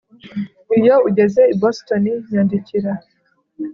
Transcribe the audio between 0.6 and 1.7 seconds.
Iyo ugeze i